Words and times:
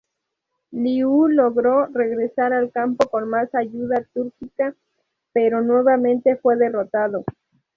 Liu 0.71 1.27
logró 1.27 1.85
regresar 1.85 2.53
al 2.53 2.71
campo 2.71 3.07
con 3.07 3.29
más 3.29 3.53
ayuda 3.53 4.03
túrquica 4.15 4.73
pero 5.31 5.61
nuevamente 5.61 6.37
fue 6.37 6.55
derrotado. 6.55 7.23